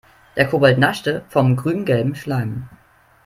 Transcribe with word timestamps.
Der 0.35 0.47
Kobold 0.47 0.79
naschte 0.79 1.25
vom 1.29 1.55
grüngelben 1.55 2.15
Schleim. 2.15 2.67